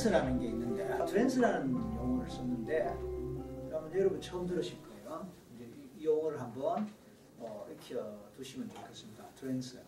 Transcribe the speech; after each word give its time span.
그 0.00 0.04
trance라는 0.04 0.40
게 0.40 0.46
있는데 0.46 1.04
trance라는 1.04 1.72
용어를 1.74 2.30
썼는데 2.30 2.86
여러분 3.70 4.18
처음 4.18 4.46
들으실 4.46 4.78
거예요. 4.82 5.28
이제 5.54 5.70
이 5.98 6.04
용어를 6.06 6.40
한번 6.40 6.88
어, 7.38 7.68
익혀 7.70 8.18
두시면 8.34 8.70
좋겠습니다. 8.70 9.26
Trance. 9.38 9.82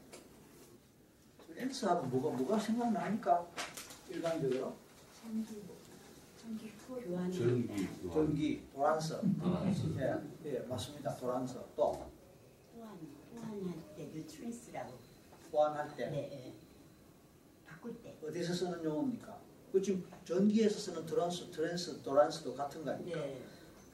Trance 1.47 1.87
하면 1.87 2.11
뭐가 2.11 2.37
뭐가 2.37 2.59
생각나니까 2.59 3.47
일반적으로 4.11 4.75
전기 5.23 5.63
교환 7.07 7.33
전기 7.33 7.89
전기, 8.13 8.69
도란서. 8.75 9.23
도란서. 9.43 9.89
예, 9.99 10.21
예, 10.45 10.59
맞습니다. 10.69 11.17
도란서. 11.17 11.67
또 11.75 12.11
호환 12.77 12.99
호환할 13.35 13.75
때 13.97 14.11
뭐 14.13 14.37
trans라고 14.37 14.93
보완할 15.51 15.97
때네 15.97 16.11
네. 16.11 16.55
바꿀 17.67 18.03
때 18.03 18.15
어디서 18.23 18.53
쓰는 18.53 18.85
용어입니까? 18.85 19.52
그 19.73 19.81
지금 19.81 20.05
전기에서 20.25 20.79
쓰는 20.79 21.07
트랜스, 21.07 21.51
트랜스, 21.51 22.03
도란스도 22.03 22.55
같은 22.55 22.85
거 22.85 22.91
아닙니까? 22.91 23.21
네. 23.21 23.41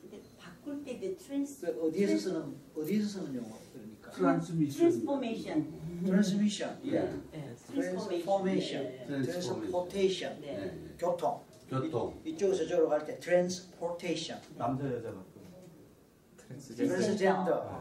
근데 0.03 0.21
바꿀 0.37 0.83
때 0.85 0.99
뭐 1.01 1.33
trans 1.33 1.73
그 1.75 1.87
어디에서 1.87 2.19
쓰는 2.19 2.57
어디에서 2.77 3.07
쓰는 3.09 3.37
용어 3.37 3.57
그러니까 3.73 4.11
transmission. 4.11 4.79
Transformation 4.79 6.03
transmission, 6.05 6.81
예. 6.87 6.91
네. 7.31 7.55
Transformation, 7.69 8.83
네. 8.83 9.07
Transportation, 9.07 10.41
네. 10.41 10.57
네. 10.57 10.95
교통. 10.99 11.41
교통. 11.69 12.21
이, 12.25 12.37
쪽에서 12.37 12.65
저쪽으로 12.65 12.89
갈 12.89 13.05
때 13.05 13.19
transportation, 13.21 14.41
남자 14.57 14.85
여자 14.87 15.13
바꾸는 15.13 16.59
트랜스젠더 16.59 17.81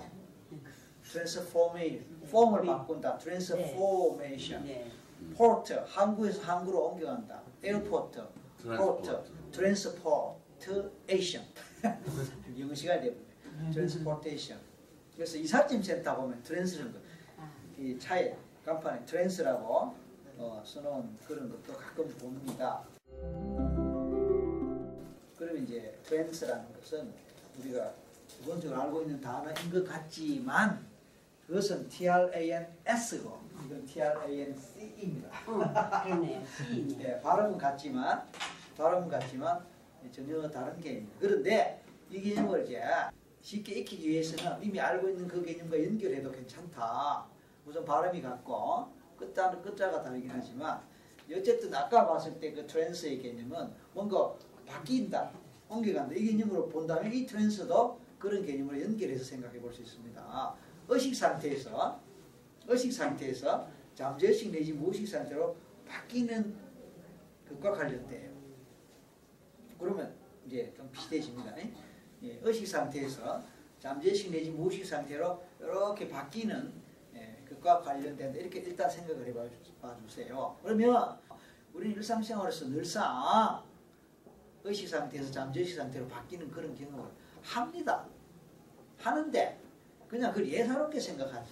Transformation, 1.12 2.06
form을 2.30 2.64
바꾼다, 2.66 3.18
transformation, 3.18 4.66
네. 4.66 4.92
Port, 5.36 5.74
항구에서 5.74 6.42
항구로 6.42 6.88
옮겨간다, 6.88 7.42
airport, 7.64 8.22
port, 8.64 9.24
transport. 9.52 10.38
Transportation. 10.60 11.44
명사가 12.58 13.00
되면 13.00 13.16
transportation. 13.74 14.60
그래서 15.16 15.38
이삿짐 15.38 15.82
센터 15.82 16.16
보면 16.16 16.42
trans라는 16.44 16.92
거. 16.92 17.00
아, 17.38 17.52
이 17.78 17.98
차에 17.98 18.36
간판에 18.66 19.06
trans라고 19.06 19.96
어, 20.38 20.64
써놓은 20.66 21.18
그런 21.26 21.50
것도 21.50 21.74
가끔 21.78 22.08
봅니다. 22.18 22.84
그러면 25.38 25.64
이제 25.64 25.98
trance라는 26.04 26.74
것은 26.74 27.12
우리가 27.60 27.94
기본적으로 28.28 28.82
알고 28.82 29.02
있는 29.04 29.22
단어인 29.22 29.56
것 29.72 29.88
같지만 29.88 30.86
그것은 31.48 31.88
TRANS고 31.88 33.40
이건 33.66 33.86
TRANC입니다. 33.86 35.30
어, 35.48 36.04
그러네요. 36.04 36.44
시인이요. 36.46 37.00
예, 37.02 37.22
발음은 37.22 37.58
같지만 37.58 38.24
발음은 38.78 39.08
같지만 39.08 39.66
전혀 40.12 40.50
다른 40.50 40.80
개념입니다. 40.80 41.16
그런데 41.20 41.82
이 42.10 42.22
개념을 42.22 42.66
이제 42.66 42.82
쉽게 43.42 43.76
익히기 43.80 44.10
위해서는 44.10 44.62
이미 44.62 44.80
알고 44.80 45.08
있는 45.10 45.28
그 45.28 45.44
개념과 45.44 45.82
연결해도 45.84 46.32
괜찮다. 46.32 47.26
우선 47.66 47.84
발음이 47.86 48.22
같고 48.22 48.88
끝자는 49.18 49.62
끝자가 49.62 50.02
다르긴 50.04 50.30
하지만 50.32 50.82
어쨌든 51.32 51.74
아까 51.74 52.06
봤을 52.08 52.40
때 52.40 52.54
그 52.54 52.66
트랜스의 52.68 53.20
개념은 53.22 53.70
뭔가 53.94 54.34
바뀐다, 54.66 55.32
옮겨간다 55.70 56.14
이 56.16 56.26
개념으로 56.28 56.68
본다면 56.70 57.12
이 57.14 57.26
트랜스도 57.26 58.00
그런 58.20 58.46
개념으로 58.46 58.82
연결해서 58.82 59.24
생각해 59.24 59.60
볼 59.60 59.74
수 59.74 59.82
있습니다. 59.82 60.56
의식 60.88 61.16
상태에서 61.16 62.00
의식 62.68 62.92
상태에서 62.92 63.68
잠재의식 63.96 64.52
내지 64.52 64.74
무의식 64.74 65.08
상태로 65.08 65.56
바뀌는 65.88 66.56
것과 67.50 67.72
관련돼요. 67.72 68.32
그러면 69.80 70.14
이제 70.46 70.74
좀 70.76 70.90
비슷해집니다. 70.92 71.56
예, 72.24 72.40
의식 72.42 72.68
상태에서 72.68 73.42
잠재의식 73.80 74.32
내지 74.32 74.52
무의식 74.52 74.86
상태로 74.86 75.44
이렇게 75.60 76.08
바뀌는 76.08 76.74
예, 77.16 77.44
것과 77.50 77.82
관련된다. 77.82 78.38
이렇게 78.38 78.60
일단 78.60 78.90
생각을 78.90 79.26
해봐 79.28 79.48
주세요. 80.08 80.58
그러면 80.62 81.18
우리는 81.74 81.96
일상생활에서 81.96 82.66
늘상 82.68 83.64
의식 84.64 84.88
상태에서 84.88 85.32
잠재의식 85.32 85.78
상태로 85.78 86.08
바뀌는 86.08 86.52
그런 86.52 86.76
경험을 86.76 87.10
합니다. 87.42 88.06
하는데 88.98 89.67
그냥 90.08 90.32
그걸 90.32 90.50
예사롭게 90.50 91.00
생각하죠. 91.00 91.52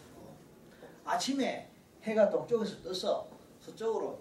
아침에 1.03 1.69
해가 2.03 2.29
동쪽에서 2.29 2.81
떠서 2.81 3.27
서쪽으로 3.59 4.19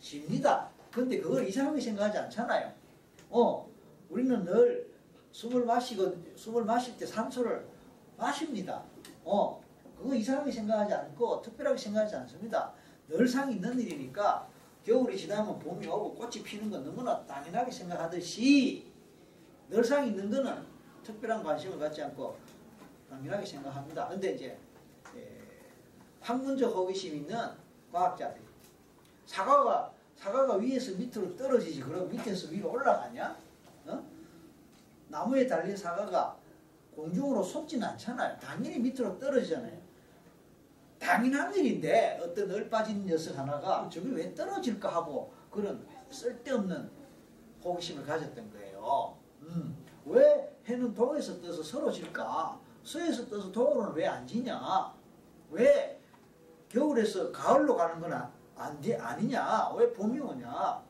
집니다. 0.00 0.68
근데 0.92 1.20
그걸 1.20 1.46
이상하게 1.46 1.80
생각하지 1.80 2.18
않잖아요. 2.18 2.72
어, 3.30 3.68
우리는 4.08 4.44
늘 4.44 4.90
숨을 5.32 5.64
마시고 5.64 6.16
숨을 6.34 6.64
마실 6.64 6.96
때 6.96 7.06
산소를 7.06 7.66
마십니다. 8.16 8.82
어, 9.24 9.62
그거 9.96 10.14
이상하게 10.14 10.50
생각하지 10.50 10.94
않고 10.94 11.42
특별하게 11.42 11.78
생각하지 11.78 12.16
않습니다. 12.16 12.72
늘상 13.08 13.50
있는 13.50 13.78
일이니까 13.78 14.48
겨울이 14.84 15.16
지나면 15.16 15.58
봄이 15.58 15.86
오고 15.86 16.14
꽃이 16.14 16.42
피는 16.42 16.70
건 16.70 16.84
너무나 16.84 17.24
당연하게 17.26 17.70
생각하듯이 17.70 18.90
늘상 19.68 20.06
있는 20.06 20.30
거는 20.30 20.64
특별한 21.04 21.42
관심을 21.42 21.78
갖지 21.78 22.02
않고 22.02 22.36
당연하게 23.10 23.44
생각합니다. 23.44 24.08
근데 24.08 24.32
이제 24.32 24.56
예, 25.16 25.38
학문적 26.20 26.74
호기심 26.74 27.16
있는 27.16 27.36
과학자들이 27.92 28.44
사과가 29.26 29.92
사과가 30.16 30.56
위에서 30.56 30.96
밑으로 30.96 31.34
떨어지지 31.36 31.80
그럼 31.80 32.08
밑에서 32.08 32.48
위로 32.50 32.70
올라가냐? 32.72 33.36
어? 33.86 34.04
나무에 35.08 35.46
달린 35.46 35.76
사과가 35.76 36.36
공중으로 36.94 37.42
솟지는 37.42 37.88
않잖아요. 37.88 38.38
당연히 38.38 38.78
밑으로 38.78 39.18
떨어지잖아요. 39.18 39.80
당연한 40.98 41.54
일인데 41.54 42.20
어떤 42.22 42.50
얼 42.50 42.68
빠진 42.68 43.06
녀석 43.06 43.36
하나가 43.38 43.88
저게 43.88 44.10
왜 44.10 44.34
떨어질까 44.34 44.94
하고 44.94 45.32
그런 45.50 45.84
쓸데없는 46.10 46.90
호기심을 47.64 48.04
가졌던 48.04 48.50
거예요. 48.52 49.16
음, 49.42 49.84
왜 50.04 50.54
해는 50.66 50.94
동에서 50.94 51.40
떠서 51.40 51.62
서로 51.62 51.90
질까? 51.90 52.60
서에서 52.82 53.28
떠서 53.28 53.50
동으로는 53.52 53.92
왜 53.94 54.06
안 54.06 54.26
지냐? 54.26 54.92
왜 55.50 56.00
겨울에서 56.68 57.30
가을로 57.32 57.76
가는 57.76 58.00
건 58.00 58.12
아- 58.12 58.30
안 58.56 58.80
돼, 58.80 58.96
아니냐? 58.96 59.72
왜 59.76 59.92
봄이 59.92 60.18
오냐? 60.20 60.82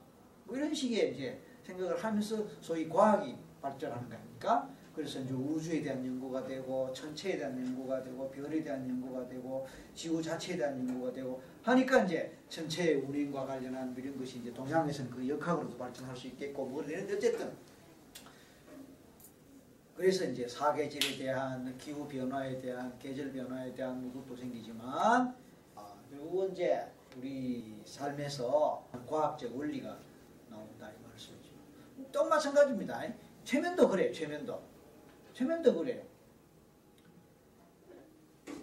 뭐 0.45 0.57
이런 0.57 0.75
식의 0.75 1.15
이제 1.15 1.41
생각을 1.65 2.03
하면서 2.03 2.45
소위 2.61 2.89
과학이 2.89 3.37
발전하는 3.63 4.09
거 4.09 4.15
아닙니까? 4.17 4.69
그래서 4.95 5.21
이제 5.21 5.33
우주에 5.33 5.81
대한 5.83 6.05
연구가 6.05 6.45
되고, 6.45 6.93
천체에 6.93 7.39
대한 7.39 7.57
연구가 7.65 8.03
되고, 8.03 8.29
별에 8.31 8.63
대한 8.63 8.87
연구가 8.89 9.27
되고, 9.29 9.67
지구 9.95 10.21
자체에 10.21 10.57
대한 10.57 10.77
연구가 10.89 11.13
되고, 11.13 11.41
하니까 11.63 12.03
이제 12.05 12.37
천체의 12.49 12.97
운행과 12.97 13.47
관련한 13.47 13.95
이런 13.97 14.19
것이 14.19 14.39
이제 14.41 14.53
동양에서는 14.53 15.11
그 15.11 15.27
역학으로도 15.29 15.79
발전할 15.79 16.15
수 16.17 16.27
있겠고, 16.27 16.67
뭐 16.67 16.83
이런데 16.83 17.15
어쨌든. 17.15 17.51
그래서 20.01 20.25
이제 20.25 20.49
사계절에 20.49 21.19
대한 21.19 21.77
기후 21.77 22.09
변화에 22.09 22.59
대한 22.59 22.99
계절 22.99 23.31
변화에 23.31 23.75
대한 23.75 24.11
것도 24.15 24.35
생기지만, 24.35 25.37
아, 25.75 25.95
그리고 26.09 26.49
이제 26.51 26.91
우리 27.19 27.79
삶에서 27.85 28.83
과학적 29.07 29.55
원리가 29.55 29.99
나온다 30.49 30.89
이 30.89 31.07
말씀이죠. 31.07 31.51
또 32.11 32.25
마찬가지입니다. 32.25 33.03
최면도 33.45 33.91
그래요. 33.91 34.11
최면도. 34.11 34.63
최면도 35.35 35.75
그래요. 35.75 36.03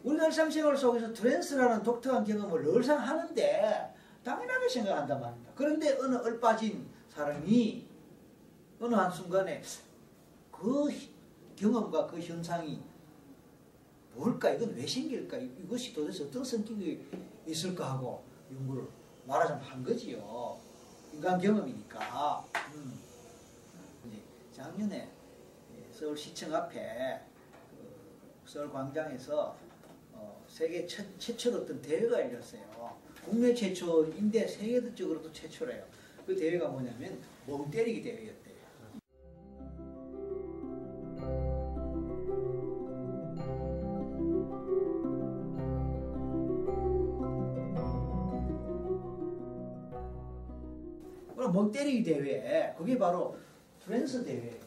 우리가 0.04 0.26
일상생활 0.26 0.76
속에서 0.76 1.14
트랜스라는 1.14 1.84
독특한 1.84 2.24
경험을 2.24 2.64
늘상 2.64 2.98
하는데 2.98 3.96
당연하게 4.24 4.70
생각한단 4.70 5.22
말입니다. 5.22 5.52
그런데 5.54 5.96
어느 6.00 6.16
얼빠진 6.16 6.90
사람이 7.10 7.88
어느 8.80 8.96
한순간에 8.96 9.62
그 10.52 10.90
경험과 11.58 12.08
그 12.08 12.20
현상이 12.20 12.80
뭘까? 14.14 14.52
이건 14.52 14.74
왜 14.76 14.88
생길까? 14.88 15.38
이것이 15.38 15.94
도대체 15.94 16.24
어떤 16.24 16.44
성격이 16.44 17.06
있을까 17.46 17.94
하고 17.94 18.24
연구를 18.52 18.88
말하자면 19.26 19.64
한 19.64 19.84
거지요. 19.84 20.58
인간 21.14 21.40
경험이니까. 21.40 22.46
음. 22.76 23.08
작년에 24.54 25.08
서울시청 25.92 26.54
앞에 26.54 27.20
그 27.70 28.50
서울 28.50 28.72
광장에서 28.72 29.56
어 30.14 30.46
세계 30.48 30.88
최, 30.88 31.06
최초로 31.20 31.60
어떤 31.60 31.80
대회가 31.82 32.20
열렸어요. 32.22 32.98
국내 33.24 33.54
최초인데 33.54 34.48
세계적으로도 34.48 35.32
최초래요. 35.32 35.86
그 36.26 36.36
대회가 36.36 36.70
뭐냐면 36.70 37.22
멍 37.46 37.70
때리기 37.70 38.02
대회였대 38.02 38.47
멍 51.58 51.72
때리기 51.72 52.04
대회. 52.04 52.76
그게 52.78 52.96
바로 53.00 53.36
trance 53.84 54.24
대회. 54.24 54.60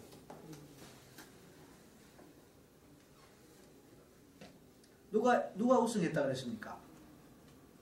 누가 5.12 5.52
누가 5.54 5.78
우승했다 5.78 6.24
그랬습니까? 6.24 6.80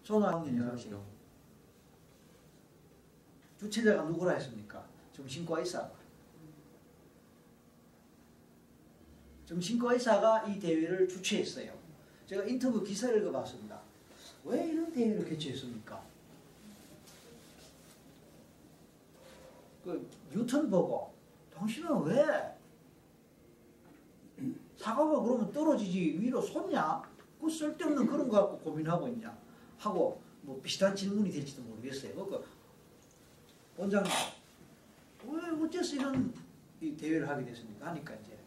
손아웅이 0.03 0.59
역시. 0.59 0.93
주최자가 3.59 4.03
누구라 4.05 4.35
했습니까? 4.35 4.87
정신과 5.15 5.61
의사. 5.61 5.91
정신과 9.47 9.95
의사가 9.95 10.45
이 10.49 10.61
대회를 10.61 11.09
주최했어요. 11.09 11.73
제가 12.27 12.45
인터뷰 12.45 12.85
기사를 12.85 13.19
읽어봤습니다. 13.23 13.81
왜 14.45 14.69
이런 14.69 14.93
대회를 14.93 15.25
개최했습니까? 15.25 16.18
그 19.89 20.07
뉴턴 20.31 20.69
보고 20.69 21.15
당신은 21.55 22.03
왜 22.03 22.23
사과가 24.77 25.23
그러면 25.23 25.51
떨어지지 25.51 26.19
위로 26.21 26.43
솟냐? 26.43 27.03
그 27.41 27.49
쓸데없는 27.49 28.07
그런 28.07 28.29
거 28.29 28.39
갖고 28.39 28.59
고민하고 28.59 29.09
있냐? 29.09 29.35
하고 29.79 30.21
뭐 30.43 30.61
비슷한 30.61 30.95
질문이 30.95 31.31
될지도 31.31 31.63
모르겠어요. 31.63 32.15
그 32.27 32.45
원장님 33.79 34.13
왜 35.27 35.67
어째서 35.67 35.97
이런 35.97 36.35
이 36.83 36.95
대회를 36.95 37.27
하게 37.27 37.47
됐습니까? 37.47 37.87
하니까 37.87 38.15
이제 38.17 38.39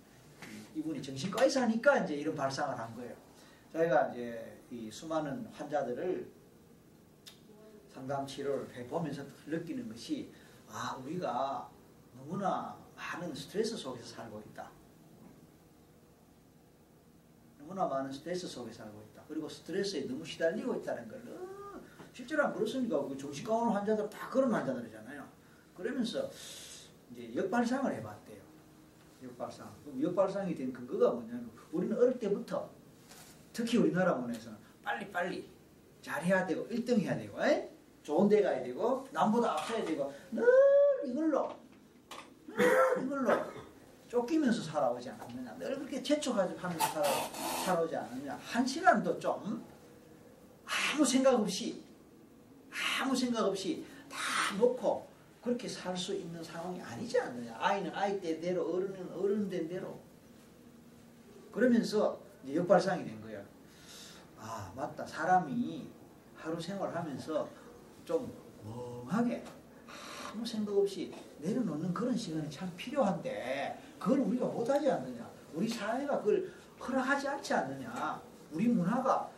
이분이 0.75 1.01
정신과 1.01 1.43
의사니까 1.43 2.03
이제 2.03 2.17
이런 2.17 2.35
발상을 2.35 2.77
한 2.77 2.95
거예요. 2.95 3.15
저희가 3.73 4.09
이제 4.09 4.59
이 4.69 4.91
수많은 4.91 5.47
환자들을 5.47 6.29
상담 7.91 8.27
치료를 8.27 8.75
해보면서 8.75 9.23
느끼는 9.47 9.89
것이 9.89 10.31
아 10.73 10.95
우리가 11.03 11.69
너무나 12.15 12.77
많은 12.95 13.33
스트레스 13.33 13.75
속에서 13.75 14.15
살고 14.15 14.41
있다. 14.47 14.69
너무나 17.59 17.87
많은 17.87 18.11
스트레스 18.11 18.47
속에 18.47 18.71
살고 18.71 19.01
있다. 19.11 19.23
그리고 19.27 19.47
스트레스에 19.47 20.07
너무 20.07 20.25
시달리고 20.25 20.75
있다는 20.75 21.07
걸 21.07 21.21
어, 21.27 21.79
실제로 22.13 22.43
안 22.45 22.53
그렇습니까? 22.53 23.01
그 23.07 23.17
정신과 23.17 23.53
오는 23.53 23.73
환자들 23.73 24.09
다 24.09 24.29
그런 24.29 24.53
환자들이잖아요. 24.53 25.27
그러면서 25.75 26.29
이제 27.11 27.33
역발상을 27.35 27.93
해봤대요. 27.93 28.41
역발상. 29.23 29.73
그럼 29.83 30.01
역발상이 30.01 30.55
된 30.55 30.73
근거가 30.73 31.11
뭐냐면 31.11 31.49
우리는 31.71 31.95
어릴 31.97 32.17
때부터 32.19 32.69
특히 33.53 33.77
우리나라 33.77 34.15
문화에서는 34.15 34.57
빨리빨리 34.83 35.49
잘해야 36.01 36.45
되고 36.45 36.67
1등 36.67 36.99
해야 36.99 37.15
되고 37.15 37.41
에? 37.43 37.71
좋은 38.03 38.27
데 38.27 38.41
가야 38.41 38.61
되고 38.63 39.07
남보다 39.11 39.53
앞서야 39.53 39.83
되고 39.85 40.13
늘 40.31 40.43
이걸로 41.05 41.49
늘 42.47 43.03
이걸로 43.03 43.31
쫓기면서 44.07 44.61
살아오지 44.61 45.09
않았느냐 45.09 45.55
늘 45.57 45.75
그렇게 45.77 46.01
재촉하면서 46.01 46.57
살아, 46.79 47.03
살아오지 47.65 47.95
않았느냐 47.95 48.39
한 48.41 48.65
시간도 48.65 49.19
좀 49.19 49.63
아무 50.65 51.05
생각 51.05 51.33
없이 51.35 51.83
아무 53.01 53.15
생각 53.15 53.45
없이 53.45 53.85
다 54.09 54.55
놓고 54.57 55.07
그렇게 55.43 55.67
살 55.67 55.97
수 55.97 56.13
있는 56.13 56.43
상황이 56.43 56.79
아니지 56.79 57.19
않느냐. 57.19 57.55
아이는 57.59 57.91
아이 57.95 58.21
때대로 58.21 58.71
어른은 58.75 59.11
어른 59.13 59.49
된 59.49 59.67
대로. 59.67 59.99
그러면서 61.51 62.19
역발상이 62.47 63.03
된 63.03 63.19
거예요 63.21 63.43
아 64.37 64.71
맞다. 64.75 65.05
사람이 65.05 65.89
하루 66.35 66.61
생활하면서 66.61 67.49
좀 68.11 68.29
멍하게 68.65 69.41
아무 70.29 70.45
생각 70.45 70.75
없이 70.77 71.13
내려놓는 71.39 71.93
그런 71.93 72.15
시간이 72.15 72.49
참 72.49 72.69
필요한데 72.75 73.79
그걸 73.97 74.19
우리가 74.19 74.47
못하지 74.47 74.89
않느냐? 74.89 75.29
우리 75.53 75.69
사회가 75.69 76.19
그걸 76.19 76.51
허락하지 76.79 77.29
않지 77.29 77.53
않느냐? 77.53 78.21
우리 78.51 78.67
문화가 78.67 79.31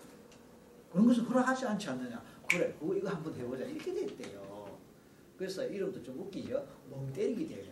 그런 0.91 1.05
것을 1.05 1.23
허락하지 1.23 1.67
않지 1.67 1.89
않느냐? 1.89 2.23
그래 2.49 2.75
이거 2.81 3.09
한번 3.09 3.35
해보자. 3.35 3.63
이렇게 3.63 3.93
됐대요. 3.93 4.79
그래서 5.37 5.65
이름도 5.65 6.01
좀 6.01 6.19
웃기죠? 6.19 6.65
멍 6.89 7.13
때리기 7.13 7.47
대회 7.47 7.71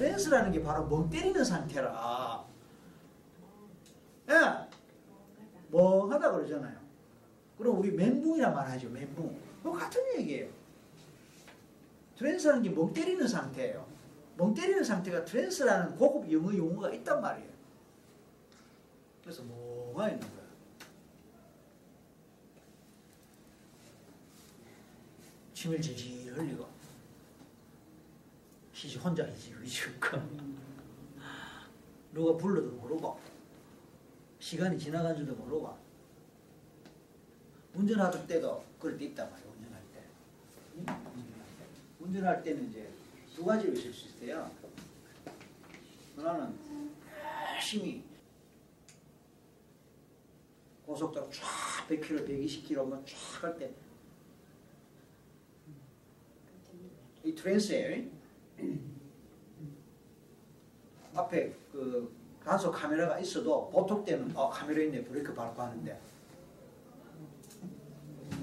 트랜스라는 0.00 0.50
게 0.50 0.62
바로 0.62 0.86
멍 0.86 1.10
때리는 1.10 1.44
상태라. 1.44 2.42
예, 4.30 4.34
멍하다 5.70 6.32
그러잖아요. 6.32 6.80
그럼 7.58 7.78
우리 7.78 7.90
멘붕이란 7.90 8.54
말 8.54 8.66
하죠, 8.70 8.88
멘붕. 8.88 9.38
그 9.62 9.70
같은 9.70 10.00
얘기예요. 10.16 10.50
Trance라는 12.16 12.62
게 12.62 12.70
멍 12.70 12.90
때리는 12.94 13.28
상태예요. 13.28 13.86
멍 14.38 14.54
때리는 14.54 14.82
상태가 14.82 15.22
trance라는 15.26 15.96
고급 15.96 16.32
영어 16.32 16.56
용어가 16.56 16.90
있단 16.92 17.20
말이에요. 17.20 17.50
그래서 19.22 19.42
멍하니 19.42 20.08
있는 20.08 20.20
거야. 20.20 20.40
침을 25.52 25.78
질질 25.78 26.32
흘리고 26.32 26.79
희지 28.80 28.96
혼자 28.98 29.28
희지 29.28 29.52
의지고 29.60 30.16
누가 32.14 32.36
불러도 32.38 32.70
모르고 32.70 33.20
시간이 34.38 34.78
지나간 34.78 35.14
줄도 35.14 35.34
모르고. 35.34 35.76
운전하던 37.74 38.26
때도 38.26 38.64
그럴 38.80 38.96
때 38.96 39.04
있단 39.04 39.30
말이에요 39.30 39.52
운전할 39.52 39.82
때. 39.92 40.02
운전할 42.00 42.42
때. 42.42 42.54
때는 42.54 42.70
이제 42.70 42.90
두 43.34 43.44
가지로 43.44 43.74
있을 43.74 43.92
수 43.92 44.08
있어요. 44.08 44.50
하나는 46.16 46.58
열심히 47.54 48.02
고속도로 50.86 51.30
쫙 51.30 51.86
100km, 51.86 52.26
120km 52.26 53.04
쫙할 53.06 53.58
때. 53.58 53.70
이 57.22 57.34
트랜스예요. 57.34 58.19
앞에 61.14 61.52
그 61.72 62.12
단속 62.44 62.72
카메라가 62.72 63.18
있어도 63.18 63.68
보통 63.70 64.04
때는 64.04 64.34
어 64.36 64.48
카메라 64.48 64.80
있네 64.82 65.04
브레이크 65.04 65.34
밟고 65.34 65.60
하는데 65.60 66.00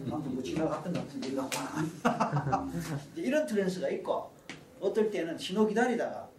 방금 0.09 0.36
뭐 0.36 0.43
지나갔던 0.43 0.93
것 0.93 1.00
같은데 1.01 1.27
이거 1.29 1.50
이런 3.15 3.45
트랜스가 3.45 3.89
있고 3.89 4.31
어떨 4.79 5.09
때는 5.09 5.38
신호 5.38 5.65
기다리다가 5.65 6.29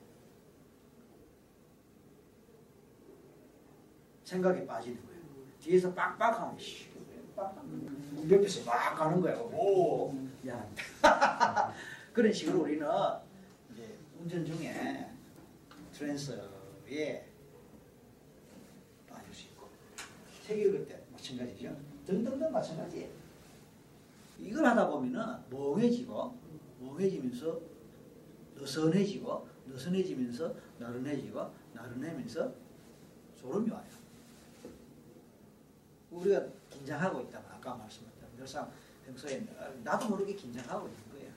생각에 4.25 4.66
빠지는 4.66 4.99
거예요. 5.06 5.20
뒤에서 5.61 5.92
빡빡하면 5.94 6.58
씨, 6.58 6.87
빡빡. 7.35 7.64
옆에서 8.30 8.64
막 8.64 8.94
가는 8.94 9.20
거야. 9.20 9.38
오, 9.38 10.14
야. 10.47 10.68
그런 12.12 12.32
식으로 12.32 12.61
우리는 12.61 12.87
운전 14.20 14.44
중에 14.44 15.08
트랜스에 15.92 17.28
빠질 19.08 19.34
수 19.34 19.46
있고 19.46 19.68
책 20.44 20.58
읽을 20.58 20.87
때 20.87 21.00
마찬가지죠. 21.12 21.76
등등등 22.06 22.50
마찬가지. 22.50 23.10
이걸 24.38 24.64
하다 24.64 24.88
보면은 24.88 25.37
멍해지고 25.50 26.37
멍해지면서 26.80 27.60
느슨해지고 28.56 29.48
느슨해지면서 29.66 30.54
나른해지고 30.78 31.50
나른해면서 31.75 32.52
소름이 33.40 33.70
와요. 33.70 33.87
우리가 36.10 36.44
긴장하고 36.70 37.20
있다가 37.22 37.54
아까 37.54 37.75
말씀드렸다 37.75 38.26
늘상 38.37 38.72
평소에 39.06 39.46
나도 39.84 40.08
모르게 40.08 40.34
긴장하고 40.34 40.88
있는 40.88 41.02
거예요. 41.12 41.27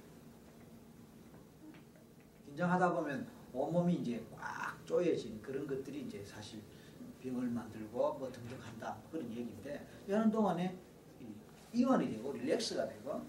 긴장하다 2.55 2.93
보면 2.93 3.27
온몸이 3.53 3.95
이제 3.95 4.23
꽉 4.35 4.77
조여진 4.85 5.41
그런 5.41 5.65
것들이 5.65 6.01
이제 6.01 6.23
사실 6.25 6.61
병을 7.21 7.47
만들고 7.47 8.13
뭐 8.15 8.31
등등 8.31 8.57
한다 8.59 8.97
그런 9.11 9.29
얘기인데 9.29 9.87
하는 10.09 10.29
동안에 10.31 10.77
이- 11.21 11.79
이완이 11.79 12.09
되고 12.11 12.33
릴렉스가 12.33 12.87
되고 12.87 13.21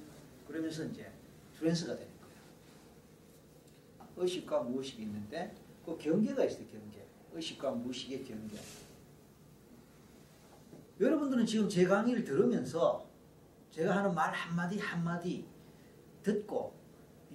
그러면서 0.47 0.85
이제 0.85 1.11
트랜스가 1.57 1.95
되는 1.97 2.11
거예요. 2.21 2.37
의식과 4.17 4.63
무의식이 4.65 5.03
있는데 5.03 5.55
그 5.85 5.97
경계가 5.97 6.45
있어요 6.45 6.67
경계. 6.67 7.07
의식과 7.33 7.71
무의식의 7.73 8.25
경계. 8.25 8.57
여러분들은 11.01 11.47
지금 11.47 11.69
제 11.69 11.85
강의를 11.85 12.25
들으면서 12.25 13.07
제가 13.71 13.97
하는 13.97 14.15
말 14.15 14.33
한마디 14.33 14.79
한마디 14.79 15.47
듣고 16.23 16.75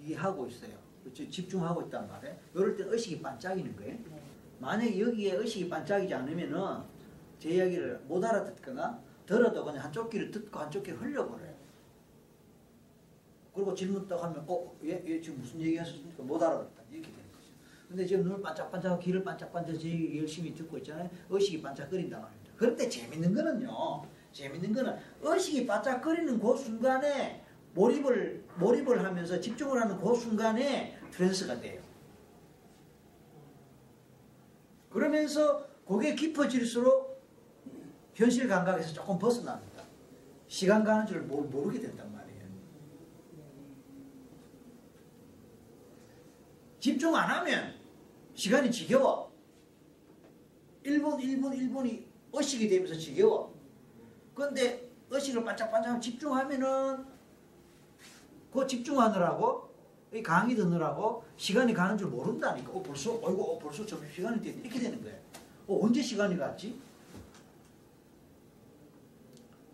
이해하고 0.01 0.47
있어요. 0.47 0.86
집중하고 1.13 1.83
있단 1.83 2.07
말이에요. 2.07 2.35
이럴 2.53 2.75
때 2.75 2.83
의식이 2.85 3.21
반짝이는 3.21 3.75
거예요. 3.75 3.93
네. 3.93 4.21
만약에 4.59 4.99
여기에 4.99 5.33
의식이 5.35 5.69
반짝이지 5.69 6.13
않으면은 6.13 6.83
제 7.39 7.49
이야기를 7.49 8.01
못 8.07 8.23
알아듣거나 8.23 8.99
들어도 9.25 9.63
그냥 9.63 9.83
한쪽 9.83 10.09
귀를 10.09 10.31
듣고 10.31 10.59
한쪽 10.59 10.83
귀를 10.83 10.99
흘려버려요. 11.01 11.55
그리고 13.53 13.73
질문 13.73 14.07
딱 14.07 14.23
하면 14.23 14.43
어? 14.47 14.75
얘, 14.83 15.03
얘 15.05 15.21
지금 15.21 15.39
무슨 15.39 15.59
얘기 15.61 15.77
하셨습니까? 15.77 16.23
못 16.23 16.41
알아듣다. 16.41 16.83
이렇게 16.91 17.09
되는 17.09 17.31
거죠. 17.31 17.49
근데 17.87 18.05
지금 18.05 18.23
눈을 18.23 18.41
반짝반짝 18.41 18.99
귀를 18.99 19.23
반짝반짝 19.23 19.75
열심히 20.15 20.53
듣고 20.53 20.77
있잖아요. 20.77 21.09
의식이 21.29 21.61
반짝거린다 21.61 22.19
말입니다. 22.19 22.51
그런데 22.55 22.87
재밌는 22.87 23.33
거는요. 23.33 24.05
재밌는 24.31 24.73
거는 24.73 24.95
의식이 25.21 25.65
반짝거리는 25.65 26.39
그 26.39 26.55
순간에 26.55 27.43
몰입을 27.73 28.43
몰입을 28.57 29.03
하면서 29.03 29.39
집중을 29.39 29.79
하는 29.79 29.97
그 29.97 30.15
순간에 30.15 30.96
트랜스가 31.11 31.59
돼요. 31.59 31.81
그러면서 34.89 35.67
그게 35.87 36.15
깊어질수록 36.15 37.21
현실 38.13 38.47
감각에서 38.47 38.93
조금 38.93 39.19
벗어납니다. 39.19 39.83
시간 40.47 40.83
가는 40.83 41.05
줄 41.05 41.21
모르, 41.21 41.47
모르게 41.47 41.79
된단 41.79 42.11
말이에요. 42.11 42.43
집중 46.79 47.15
안 47.15 47.29
하면 47.29 47.75
시간이 48.33 48.71
지겨워. 48.71 49.31
1분, 50.83 51.19
1분, 51.19 51.53
1분이 51.53 52.05
의식이 52.33 52.69
되면서 52.69 52.95
지겨워. 52.95 53.53
그런데 54.33 54.89
의식을 55.09 55.43
반짝반짝 55.43 56.01
집중하면은 56.01 57.05
그 58.51 58.65
집중하느라고 58.65 59.66
이 60.17 60.23
강의 60.23 60.55
듣느라고 60.55 61.23
시간이 61.37 61.73
가는 61.73 61.97
줄 61.97 62.07
모른다니까. 62.07 62.71
어 62.71 62.81
벌써 62.81 63.13
어이구 63.13 63.41
어, 63.43 63.59
벌써 63.59 63.85
점심 63.85 64.11
시간이 64.11 64.41
됐네 64.41 64.61
이렇게 64.61 64.79
되는 64.79 65.01
거예요. 65.01 65.17
어 65.67 65.85
언제 65.85 66.01
시간이 66.01 66.37
갔지? 66.37 66.79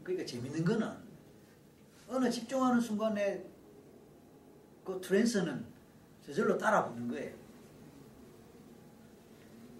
그러니까 0.03 0.25
재밌는 0.25 0.65
거는 0.65 0.91
어느 2.09 2.29
집중하는 2.29 2.81
순간에 2.81 3.45
그 4.83 4.99
트랜스는 5.01 5.65
저절로 6.25 6.57
따라 6.57 6.89
붙는 6.89 7.07
거예요. 7.07 7.33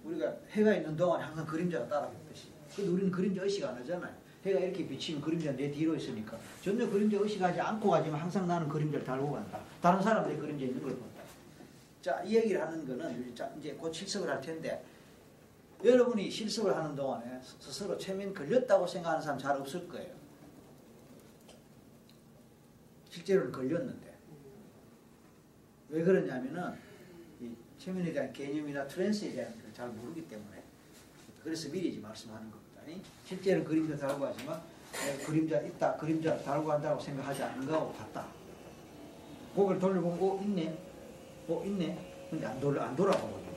우리가 0.06 0.34
해가 0.50 0.76
있는 0.76 0.96
동안 0.96 1.22
항상 1.22 1.46
그림자가 1.46 1.88
따라 1.88 2.10
붙듯이. 2.10 2.48
근데 2.76 2.90
우리는 2.90 3.12
그림자 3.12 3.44
의식 3.44 3.66
안 3.66 3.76
하잖아요. 3.76 4.23
해가 4.46 4.60
이렇게 4.60 4.86
비치면 4.88 5.22
그림자 5.22 5.52
내 5.56 5.72
뒤로 5.72 5.96
있으니까 5.96 6.38
전혀 6.62 6.90
그림자 6.90 7.18
의식하지 7.18 7.60
않고 7.62 7.90
가지만 7.90 8.20
항상 8.20 8.46
나는 8.48 8.68
그림자를 8.68 9.06
달고 9.06 9.32
간다. 9.32 9.62
다른 9.82 10.02
사람들이 10.02 10.38
그림자 10.38 10.66
있는 10.66 10.82
걸 10.82 10.92
본다. 10.92 11.22
자, 12.02 12.22
이 12.24 12.36
얘기를 12.36 12.62
하는 12.62 12.86
거는 12.86 13.34
자, 13.34 13.50
이제 13.58 13.74
곧 13.74 13.94
실습을 13.94 14.30
할 14.30 14.42
텐데 14.42 14.84
여러분이 15.84 16.30
실습을 16.30 16.76
하는 16.76 16.96
동안에 16.96 17.40
스스로 17.60 17.98
최면 17.98 18.34
걸렸다고 18.34 18.86
생각하는 18.86 19.22
사람 19.22 19.40
잘 19.40 19.56
없을 19.58 19.88
거예요. 19.88 20.14
실제로는 23.10 23.52
걸렸는데 23.52 24.14
왜 25.90 26.04
그러냐면은 26.04 26.74
이 27.40 27.52
최면에 27.78 28.12
대한 28.12 28.34
개념이나 28.34 28.88
트랜스에 28.88 29.34
대한 29.34 29.54
걸 29.62 29.74
잘 29.74 29.90
모르기 29.90 30.28
때문에 30.28 30.62
그래서 31.44 31.68
미리 31.70 31.98
말씀하는 32.00 32.50
겁니다. 32.52 32.73
아니? 32.84 33.02
실제로 33.26 33.64
그림자 33.64 33.96
달고 33.96 34.26
하지만 34.26 34.62
에, 35.06 35.18
그림자 35.24 35.60
있다, 35.62 35.96
그림자 35.96 36.38
달고 36.44 36.72
한다고 36.72 37.00
생각하지 37.00 37.44
않는 37.44 37.66
거하고 37.68 37.94
같다. 37.94 38.28
고개를 39.56 39.80
돌려보면 39.80 40.20
어 40.20 40.42
있네, 40.44 40.78
어 41.48 41.64
있네. 41.66 42.28
근데 42.30 42.46
안 42.46 42.60
돌아 42.60 42.86
안 42.86 42.96
돌아보거든요. 42.96 43.54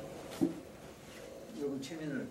여러분 1.59 1.80
최면을 1.80 2.28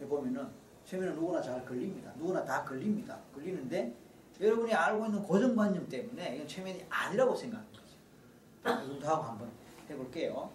해보면은 0.00 0.46
최면은 0.84 1.14
누구나 1.14 1.40
잘 1.42 1.64
걸립니다. 1.64 2.12
누구나 2.16 2.44
다 2.44 2.64
걸립니다. 2.64 3.18
걸리는데 3.34 3.94
여러분이 4.40 4.72
알고 4.72 5.06
있는 5.06 5.22
고정관념 5.22 5.88
때문에 5.88 6.36
이건 6.36 6.48
최면이 6.48 6.84
아니라고 6.88 7.34
생각하는 7.34 7.72
거죠. 7.72 7.96
자, 8.62 8.80
눈 8.82 9.02
하고 9.02 9.22
한번 9.22 9.50
해볼게요. 9.88 10.50